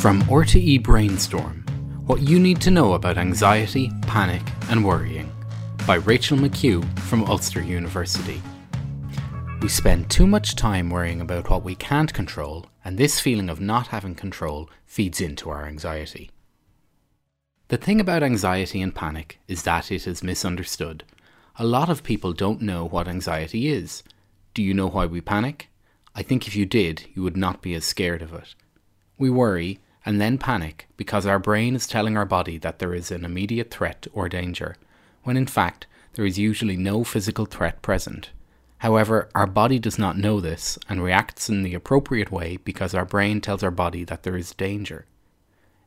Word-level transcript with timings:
From 0.00 0.22
RTE 0.22 0.82
Brainstorm 0.82 1.62
What 2.06 2.22
You 2.22 2.38
Need 2.38 2.58
to 2.62 2.70
Know 2.70 2.94
About 2.94 3.18
Anxiety, 3.18 3.92
Panic 4.06 4.40
and 4.70 4.82
Worrying 4.82 5.30
by 5.86 5.96
Rachel 5.96 6.38
McHugh 6.38 6.98
from 7.00 7.24
Ulster 7.24 7.60
University. 7.60 8.40
We 9.60 9.68
spend 9.68 10.08
too 10.08 10.26
much 10.26 10.56
time 10.56 10.88
worrying 10.88 11.20
about 11.20 11.50
what 11.50 11.64
we 11.64 11.74
can't 11.74 12.14
control, 12.14 12.64
and 12.82 12.96
this 12.96 13.20
feeling 13.20 13.50
of 13.50 13.60
not 13.60 13.88
having 13.88 14.14
control 14.14 14.70
feeds 14.86 15.20
into 15.20 15.50
our 15.50 15.66
anxiety. 15.66 16.30
The 17.68 17.76
thing 17.76 18.00
about 18.00 18.22
anxiety 18.22 18.80
and 18.80 18.94
panic 18.94 19.38
is 19.48 19.64
that 19.64 19.92
it 19.92 20.06
is 20.06 20.22
misunderstood. 20.22 21.04
A 21.56 21.66
lot 21.66 21.90
of 21.90 22.02
people 22.02 22.32
don't 22.32 22.62
know 22.62 22.86
what 22.86 23.06
anxiety 23.06 23.68
is. 23.68 24.02
Do 24.54 24.62
you 24.62 24.72
know 24.72 24.88
why 24.88 25.04
we 25.04 25.20
panic? 25.20 25.68
I 26.14 26.22
think 26.22 26.46
if 26.46 26.56
you 26.56 26.64
did, 26.64 27.04
you 27.14 27.22
would 27.22 27.36
not 27.36 27.60
be 27.60 27.74
as 27.74 27.84
scared 27.84 28.22
of 28.22 28.32
it. 28.32 28.54
We 29.18 29.28
worry 29.28 29.78
and 30.04 30.20
then 30.20 30.38
panic 30.38 30.88
because 30.96 31.26
our 31.26 31.38
brain 31.38 31.74
is 31.74 31.86
telling 31.86 32.16
our 32.16 32.24
body 32.24 32.58
that 32.58 32.78
there 32.78 32.94
is 32.94 33.10
an 33.10 33.24
immediate 33.24 33.70
threat 33.70 34.06
or 34.12 34.28
danger, 34.28 34.76
when 35.22 35.36
in 35.36 35.46
fact 35.46 35.86
there 36.14 36.24
is 36.24 36.38
usually 36.38 36.76
no 36.76 37.04
physical 37.04 37.46
threat 37.46 37.82
present. 37.82 38.30
However, 38.78 39.28
our 39.34 39.46
body 39.46 39.78
does 39.78 39.98
not 39.98 40.16
know 40.16 40.40
this 40.40 40.78
and 40.88 41.02
reacts 41.02 41.50
in 41.50 41.62
the 41.62 41.74
appropriate 41.74 42.32
way 42.32 42.56
because 42.56 42.94
our 42.94 43.04
brain 43.04 43.40
tells 43.40 43.62
our 43.62 43.70
body 43.70 44.04
that 44.04 44.22
there 44.22 44.36
is 44.36 44.54
danger. 44.54 45.04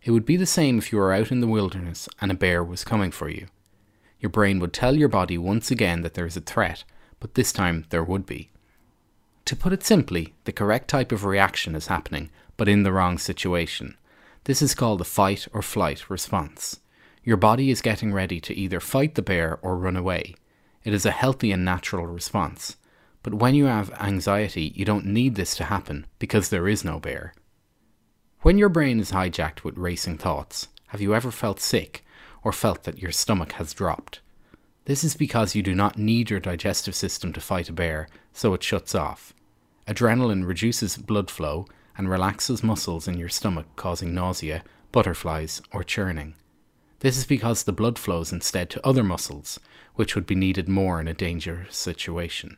It 0.04 0.12
would 0.12 0.26
be 0.26 0.38
the 0.38 0.46
same 0.46 0.78
if 0.78 0.92
you 0.92 1.00
were 1.00 1.14
out 1.14 1.32
in 1.32 1.42
the 1.42 1.48
wilderness 1.48 2.08
and 2.22 2.32
a 2.32 2.36
bear 2.36 2.64
was 2.64 2.84
coming 2.84 3.10
for 3.10 3.30
you. 3.30 3.48
Your 4.20 4.30
brain 4.30 4.60
would 4.60 4.74
tell 4.74 4.96
your 4.96 5.10
body 5.10 5.38
once 5.38 5.72
again 5.72 6.02
that 6.04 6.14
there 6.14 6.26
is 6.26 6.38
a 6.38 6.42
threat, 6.42 6.84
but 7.20 7.34
this 7.34 7.52
time 7.52 7.86
there 7.90 8.04
would 8.04 8.26
be. 8.26 8.52
To 9.46 9.56
put 9.56 9.74
it 9.74 9.84
simply, 9.84 10.34
the 10.44 10.52
correct 10.52 10.88
type 10.88 11.12
of 11.12 11.26
reaction 11.26 11.76
is 11.76 11.88
happening, 11.88 12.30
but 12.58 12.70
in 12.70 12.84
the 12.84 12.94
wrong 12.94 13.18
situation. 13.18 13.98
This 14.46 14.62
is 14.62 14.76
called 14.76 15.00
the 15.00 15.06
fight 15.06 15.48
or 15.54 15.62
flight 15.62 16.10
response. 16.10 16.80
Your 17.24 17.38
body 17.38 17.70
is 17.70 17.82
getting 17.82 18.12
ready 18.12 18.42
to 18.42 18.54
either 18.54 18.82
fight 18.82 19.16
the 19.16 19.22
bear 19.22 19.58
or 19.62 19.78
run 19.78 19.96
away. 19.96 20.36
It 20.84 20.94
is 20.94 21.06
a 21.06 21.12
healthy 21.12 21.54
and 21.54 21.64
natural 21.64 22.06
response. 22.08 22.76
But 23.22 23.36
when 23.36 23.56
you 23.56 23.66
have 23.66 23.94
anxiety, 24.02 24.74
you 24.76 24.84
don't 24.84 25.06
need 25.06 25.36
this 25.36 25.56
to 25.56 25.64
happen 25.64 26.08
because 26.20 26.50
there 26.50 26.68
is 26.68 26.84
no 26.84 27.00
bear. 27.00 27.34
When 28.42 28.58
your 28.58 28.68
brain 28.68 29.00
is 29.00 29.12
hijacked 29.12 29.64
with 29.64 29.78
racing 29.78 30.18
thoughts, 30.18 30.68
have 30.88 31.00
you 31.00 31.16
ever 31.16 31.32
felt 31.32 31.62
sick 31.62 32.06
or 32.44 32.52
felt 32.52 32.84
that 32.84 33.00
your 33.00 33.14
stomach 33.14 33.54
has 33.54 33.74
dropped? 33.74 34.20
This 34.84 35.06
is 35.06 35.16
because 35.16 35.56
you 35.56 35.64
do 35.64 35.74
not 35.74 35.98
need 35.98 36.30
your 36.30 36.42
digestive 36.42 36.96
system 36.96 37.32
to 37.32 37.40
fight 37.40 37.70
a 37.70 37.74
bear, 37.74 38.10
so 38.34 38.54
it 38.54 38.62
shuts 38.62 38.94
off. 38.94 39.34
Adrenaline 39.88 40.46
reduces 40.46 40.98
blood 40.98 41.32
flow 41.32 41.66
and 41.98 42.10
relaxes 42.10 42.64
muscles 42.64 43.08
in 43.08 43.18
your 43.18 43.30
stomach, 43.30 43.68
causing 43.76 44.14
nausea, 44.14 44.64
butterflies, 44.92 45.62
or 45.72 45.84
churning. 45.84 46.36
This 47.00 47.18
is 47.18 47.26
because 47.26 47.64
the 47.64 47.74
blood 47.74 48.00
flows 48.00 48.32
instead 48.32 48.70
to 48.70 48.88
other 48.88 49.04
muscles, 49.04 49.60
which 49.96 50.16
would 50.16 50.26
be 50.26 50.36
needed 50.36 50.70
more 50.70 51.02
in 51.02 51.08
a 51.08 51.14
dangerous 51.14 51.76
situation. 51.76 52.58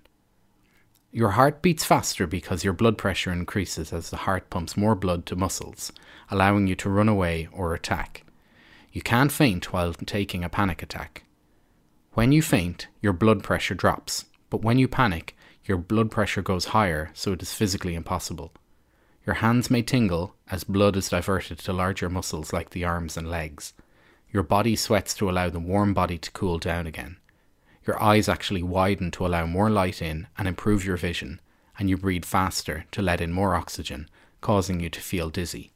Your 1.12 1.32
heart 1.32 1.62
beats 1.62 1.86
faster 1.86 2.28
because 2.28 2.64
your 2.64 2.74
blood 2.74 2.98
pressure 2.98 3.32
increases 3.32 3.94
as 3.94 4.10
the 4.10 4.18
heart 4.18 4.50
pumps 4.50 4.76
more 4.76 4.96
blood 4.96 5.26
to 5.28 5.36
muscles, 5.36 5.92
allowing 6.30 6.68
you 6.68 6.76
to 6.76 6.90
run 6.90 7.10
away 7.10 7.48
or 7.52 7.74
attack. 7.74 8.24
You 8.92 9.02
can't 9.02 9.32
faint 9.32 9.74
while 9.74 9.94
taking 9.94 10.44
a 10.44 10.50
panic 10.50 10.84
attack. 10.84 11.24
When 12.14 12.32
you 12.32 12.42
faint, 12.42 12.88
your 13.02 13.14
blood 13.14 13.44
pressure 13.44 13.76
drops, 13.76 14.26
but 14.50 14.62
when 14.62 14.78
you 14.78 14.88
panic, 14.88 15.36
your 15.64 15.78
blood 15.78 16.12
pressure 16.12 16.42
goes 16.42 16.66
higher, 16.66 17.12
so 17.14 17.34
it 17.34 17.42
is 17.42 17.54
physically 17.54 17.96
impossible. 17.96 18.54
Your 19.26 19.36
hands 19.36 19.72
may 19.72 19.82
tingle 19.82 20.36
as 20.50 20.64
blood 20.64 20.96
is 20.96 21.10
diverted 21.10 21.60
to 21.60 21.74
larger 21.74 22.10
muscles 22.10 22.54
like 22.54 22.72
the 22.72 22.84
arms 22.84 23.18
and 23.18 23.30
legs. 23.30 23.74
Your 24.32 24.44
body 24.44 24.76
sweats 24.76 25.14
to 25.16 25.30
allow 25.30 25.50
the 25.50 25.60
warm 25.60 25.94
body 25.94 26.18
to 26.18 26.32
cool 26.32 26.60
down 26.60 26.88
again 26.88 27.18
your 27.86 28.02
eyes 28.02 28.28
actually 28.28 28.64
widen 28.64 29.12
to 29.12 29.26
allow 29.26 29.46
more 29.46 29.70
light 29.70 30.02
in 30.02 30.28
and 30.38 30.48
improve 30.48 30.86
your 30.86 30.98
vision, 30.98 31.40
and 31.78 31.90
you 31.90 31.98
breathe 31.98 32.26
faster 32.26 32.86
to 32.92 33.02
let 33.02 33.22
in 33.22 33.32
more 33.32 33.56
oxygen, 33.56 34.10
causing 34.42 34.80
you 34.80 34.90
to 34.90 35.00
feel 35.00 35.30
dizzy. 35.30 35.72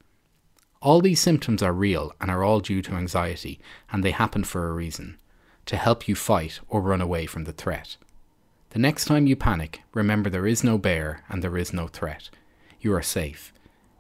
All 0.82 1.02
these 1.02 1.20
symptoms 1.20 1.62
are 1.62 1.74
real 1.74 2.14
and 2.20 2.32
are 2.32 2.44
all 2.44 2.62
due 2.62 2.82
to 2.84 2.96
anxiety, 2.96 3.60
and 3.92 4.04
they 4.04 4.12
happen 4.12 4.44
for 4.44 4.68
a 4.68 4.74
reason 4.74 5.18
to 5.66 5.78
help 5.78 6.08
you 6.08 6.16
fight 6.16 6.60
or 6.68 6.82
run 6.82 7.02
away 7.02 7.26
from 7.26 7.44
the 7.44 7.52
threat. 7.52 7.98
The 8.72 8.80
next 8.80 9.06
time 9.06 9.28
you 9.28 9.36
panic, 9.36 9.82
remember 9.94 10.30
there 10.30 10.48
is 10.48 10.64
no 10.64 10.78
bear 10.78 11.24
and 11.30 11.44
there 11.44 11.58
is 11.58 11.74
no 11.74 11.88
threat. 11.88 12.30
You 12.80 12.94
are 12.94 13.02
safe. 13.02 13.54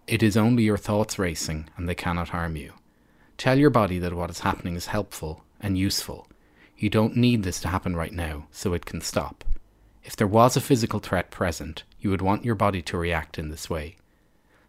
It 0.07 0.23
is 0.23 0.37
only 0.37 0.63
your 0.63 0.77
thoughts 0.77 1.19
racing 1.19 1.69
and 1.77 1.87
they 1.87 1.95
cannot 1.95 2.29
harm 2.29 2.55
you. 2.55 2.73
Tell 3.37 3.57
your 3.57 3.69
body 3.69 3.99
that 3.99 4.13
what 4.13 4.29
is 4.29 4.39
happening 4.39 4.75
is 4.75 4.87
helpful 4.87 5.43
and 5.59 5.77
useful 5.77 6.27
you 6.79 6.89
don't 6.89 7.17
need 7.17 7.43
this 7.43 7.59
to 7.59 7.67
happen 7.67 7.93
right 7.93 8.13
now, 8.13 8.47
so 8.51 8.73
it 8.73 8.85
can 8.85 9.01
stop. 9.01 9.43
If 10.01 10.15
there 10.15 10.27
was 10.27 10.55
a 10.55 10.61
physical 10.61 11.01
threat 11.01 11.29
present, 11.29 11.83
you 11.99 12.09
would 12.09 12.21
want 12.21 12.45
your 12.45 12.55
body 12.55 12.81
to 12.83 12.97
react 12.97 13.37
in 13.37 13.49
this 13.49 13.69
way. 13.69 13.97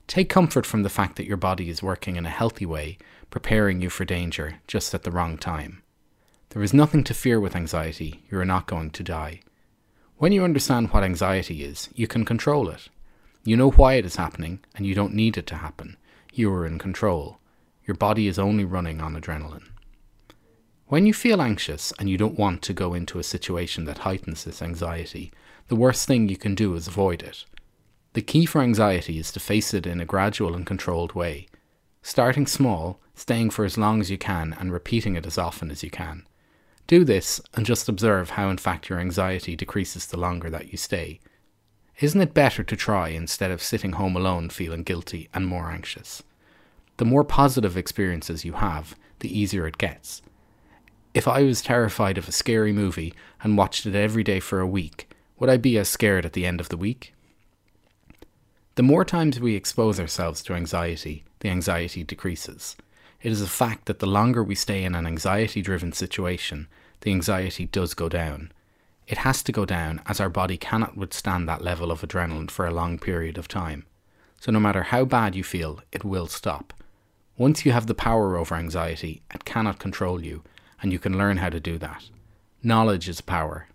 Take 0.08 0.28
comfort 0.28 0.66
from 0.66 0.82
the 0.82 0.88
fact 0.88 1.14
that 1.16 1.26
your 1.26 1.36
body 1.36 1.70
is 1.70 1.84
working 1.84 2.16
in 2.16 2.26
a 2.26 2.30
healthy 2.30 2.66
way, 2.66 2.98
preparing 3.30 3.80
you 3.80 3.90
for 3.90 4.04
danger 4.04 4.58
just 4.66 4.92
at 4.92 5.04
the 5.04 5.12
wrong 5.12 5.38
time. 5.38 5.82
There 6.48 6.64
is 6.64 6.74
nothing 6.74 7.04
to 7.04 7.14
fear 7.14 7.38
with 7.38 7.54
anxiety, 7.54 8.24
you 8.28 8.40
are 8.40 8.44
not 8.44 8.66
going 8.66 8.90
to 8.90 9.04
die. 9.04 9.42
When 10.16 10.32
you 10.32 10.42
understand 10.42 10.90
what 10.90 11.04
anxiety 11.04 11.62
is, 11.62 11.88
you 11.94 12.08
can 12.08 12.24
control 12.24 12.68
it. 12.68 12.88
You 13.42 13.56
know 13.56 13.70
why 13.70 13.94
it 13.94 14.04
is 14.04 14.16
happening, 14.16 14.60
and 14.74 14.86
you 14.86 14.94
don't 14.94 15.14
need 15.14 15.38
it 15.38 15.46
to 15.48 15.56
happen. 15.56 15.96
You 16.32 16.52
are 16.52 16.66
in 16.66 16.78
control. 16.78 17.38
Your 17.86 17.96
body 17.96 18.28
is 18.28 18.38
only 18.38 18.64
running 18.64 19.00
on 19.00 19.14
adrenaline. 19.14 19.68
When 20.86 21.06
you 21.06 21.14
feel 21.14 21.40
anxious 21.40 21.92
and 21.98 22.10
you 22.10 22.18
don't 22.18 22.38
want 22.38 22.62
to 22.62 22.72
go 22.72 22.94
into 22.94 23.18
a 23.18 23.24
situation 23.24 23.84
that 23.84 23.98
heightens 23.98 24.44
this 24.44 24.60
anxiety, 24.60 25.32
the 25.68 25.76
worst 25.76 26.06
thing 26.06 26.28
you 26.28 26.36
can 26.36 26.54
do 26.54 26.74
is 26.74 26.88
avoid 26.88 27.22
it. 27.22 27.44
The 28.12 28.22
key 28.22 28.44
for 28.44 28.60
anxiety 28.60 29.18
is 29.18 29.30
to 29.32 29.40
face 29.40 29.72
it 29.72 29.86
in 29.86 30.00
a 30.00 30.04
gradual 30.04 30.54
and 30.54 30.66
controlled 30.66 31.14
way. 31.14 31.46
Starting 32.02 32.46
small, 32.46 33.00
staying 33.14 33.50
for 33.50 33.64
as 33.64 33.78
long 33.78 34.00
as 34.00 34.10
you 34.10 34.18
can, 34.18 34.54
and 34.58 34.72
repeating 34.72 35.14
it 35.14 35.26
as 35.26 35.38
often 35.38 35.70
as 35.70 35.82
you 35.82 35.90
can. 35.90 36.26
Do 36.88 37.04
this 37.04 37.40
and 37.54 37.64
just 37.64 37.88
observe 37.88 38.30
how, 38.30 38.50
in 38.50 38.58
fact, 38.58 38.88
your 38.88 38.98
anxiety 38.98 39.54
decreases 39.54 40.06
the 40.06 40.18
longer 40.18 40.50
that 40.50 40.72
you 40.72 40.76
stay. 40.76 41.20
Isn't 42.00 42.22
it 42.22 42.32
better 42.32 42.64
to 42.64 42.76
try 42.76 43.08
instead 43.08 43.50
of 43.50 43.62
sitting 43.62 43.92
home 43.92 44.16
alone 44.16 44.48
feeling 44.48 44.84
guilty 44.84 45.28
and 45.34 45.46
more 45.46 45.70
anxious? 45.70 46.22
The 46.96 47.04
more 47.04 47.24
positive 47.24 47.76
experiences 47.76 48.42
you 48.42 48.54
have, 48.54 48.96
the 49.18 49.38
easier 49.38 49.66
it 49.66 49.76
gets. 49.76 50.22
If 51.12 51.28
I 51.28 51.42
was 51.42 51.60
terrified 51.60 52.16
of 52.16 52.26
a 52.26 52.32
scary 52.32 52.72
movie 52.72 53.12
and 53.42 53.58
watched 53.58 53.84
it 53.84 53.94
every 53.94 54.24
day 54.24 54.40
for 54.40 54.60
a 54.60 54.66
week, 54.66 55.10
would 55.38 55.50
I 55.50 55.58
be 55.58 55.76
as 55.76 55.90
scared 55.90 56.24
at 56.24 56.32
the 56.32 56.46
end 56.46 56.58
of 56.58 56.70
the 56.70 56.78
week? 56.78 57.12
The 58.76 58.82
more 58.82 59.04
times 59.04 59.38
we 59.38 59.54
expose 59.54 60.00
ourselves 60.00 60.42
to 60.44 60.54
anxiety, 60.54 61.24
the 61.40 61.50
anxiety 61.50 62.02
decreases. 62.02 62.76
It 63.20 63.30
is 63.30 63.42
a 63.42 63.46
fact 63.46 63.84
that 63.84 63.98
the 63.98 64.06
longer 64.06 64.42
we 64.42 64.54
stay 64.54 64.84
in 64.84 64.94
an 64.94 65.06
anxiety 65.06 65.60
driven 65.60 65.92
situation, 65.92 66.66
the 67.02 67.10
anxiety 67.10 67.66
does 67.66 67.92
go 67.92 68.08
down. 68.08 68.52
It 69.10 69.18
has 69.18 69.42
to 69.42 69.50
go 69.50 69.66
down 69.66 70.00
as 70.06 70.20
our 70.20 70.28
body 70.28 70.56
cannot 70.56 70.96
withstand 70.96 71.48
that 71.48 71.64
level 71.64 71.90
of 71.90 72.02
adrenaline 72.02 72.48
for 72.48 72.64
a 72.64 72.70
long 72.70 72.96
period 72.96 73.38
of 73.38 73.48
time. 73.48 73.84
So, 74.40 74.52
no 74.52 74.60
matter 74.60 74.84
how 74.84 75.04
bad 75.04 75.34
you 75.34 75.42
feel, 75.42 75.80
it 75.90 76.04
will 76.04 76.28
stop. 76.28 76.72
Once 77.36 77.66
you 77.66 77.72
have 77.72 77.88
the 77.88 77.94
power 77.94 78.36
over 78.36 78.54
anxiety, 78.54 79.22
it 79.34 79.44
cannot 79.44 79.80
control 79.80 80.22
you, 80.22 80.44
and 80.80 80.92
you 80.92 81.00
can 81.00 81.18
learn 81.18 81.38
how 81.38 81.48
to 81.48 81.58
do 81.58 81.76
that. 81.78 82.08
Knowledge 82.62 83.08
is 83.08 83.20
power. 83.20 83.66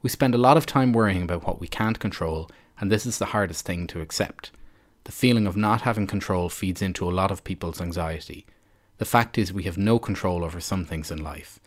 We 0.00 0.10
spend 0.10 0.32
a 0.32 0.38
lot 0.38 0.56
of 0.56 0.64
time 0.64 0.92
worrying 0.92 1.22
about 1.22 1.44
what 1.44 1.58
we 1.58 1.66
can't 1.66 1.98
control, 1.98 2.48
and 2.78 2.88
this 2.88 3.04
is 3.04 3.18
the 3.18 3.32
hardest 3.34 3.66
thing 3.66 3.88
to 3.88 4.00
accept. 4.00 4.52
The 5.04 5.12
feeling 5.12 5.48
of 5.48 5.56
not 5.56 5.82
having 5.82 6.06
control 6.06 6.50
feeds 6.50 6.80
into 6.80 7.10
a 7.10 7.10
lot 7.10 7.32
of 7.32 7.42
people's 7.42 7.80
anxiety. 7.80 8.46
The 8.98 9.06
fact 9.06 9.38
is, 9.38 9.52
we 9.52 9.64
have 9.64 9.76
no 9.76 9.98
control 9.98 10.44
over 10.44 10.60
some 10.60 10.84
things 10.84 11.10
in 11.10 11.20
life. 11.20 11.58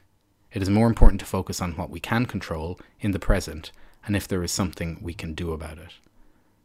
It 0.51 0.61
is 0.61 0.69
more 0.69 0.87
important 0.87 1.19
to 1.19 1.25
focus 1.25 1.61
on 1.61 1.73
what 1.73 1.89
we 1.89 1.99
can 1.99 2.25
control 2.25 2.79
in 2.99 3.11
the 3.11 3.19
present 3.19 3.71
and 4.05 4.15
if 4.15 4.27
there 4.27 4.43
is 4.43 4.51
something 4.51 4.97
we 5.01 5.13
can 5.13 5.33
do 5.33 5.51
about 5.51 5.77
it. 5.77 5.93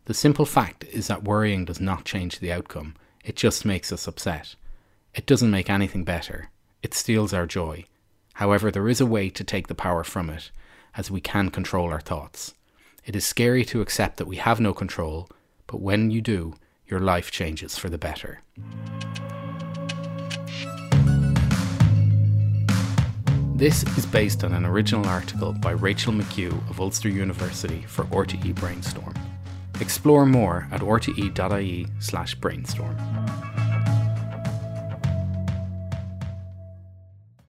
The 0.06 0.14
simple 0.14 0.46
fact 0.46 0.84
is 0.84 1.06
that 1.08 1.24
worrying 1.24 1.64
does 1.64 1.80
not 1.80 2.04
change 2.04 2.38
the 2.38 2.52
outcome, 2.52 2.94
it 3.24 3.36
just 3.36 3.64
makes 3.64 3.92
us 3.92 4.06
upset. 4.06 4.54
It 5.14 5.26
doesn't 5.26 5.50
make 5.50 5.70
anything 5.70 6.04
better, 6.04 6.50
it 6.82 6.94
steals 6.94 7.32
our 7.32 7.46
joy. 7.46 7.84
However, 8.34 8.70
there 8.70 8.88
is 8.88 9.00
a 9.00 9.06
way 9.06 9.30
to 9.30 9.44
take 9.44 9.68
the 9.68 9.74
power 9.74 10.04
from 10.04 10.28
it, 10.28 10.50
as 10.96 11.10
we 11.10 11.20
can 11.20 11.50
control 11.50 11.90
our 11.90 12.00
thoughts. 12.00 12.54
It 13.04 13.16
is 13.16 13.24
scary 13.24 13.64
to 13.66 13.80
accept 13.80 14.16
that 14.16 14.26
we 14.26 14.36
have 14.36 14.60
no 14.60 14.72
control, 14.72 15.28
but 15.66 15.80
when 15.80 16.10
you 16.10 16.20
do, 16.20 16.54
your 16.86 17.00
life 17.00 17.30
changes 17.30 17.78
for 17.78 17.88
the 17.88 17.98
better. 17.98 18.40
This 23.56 23.84
is 23.96 24.04
based 24.04 24.42
on 24.42 24.52
an 24.52 24.64
original 24.66 25.06
article 25.06 25.52
by 25.52 25.70
Rachel 25.70 26.12
McHugh 26.12 26.68
of 26.68 26.80
Ulster 26.80 27.08
University 27.08 27.82
for 27.86 28.02
RTE 28.06 28.52
Brainstorm. 28.56 29.14
Explore 29.80 30.26
more 30.26 30.66
at 30.72 30.80
rte.ie 30.80 31.86
slash 32.00 32.34
brainstorm. 32.34 32.96